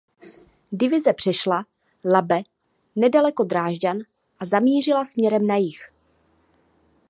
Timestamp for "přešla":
1.13-1.65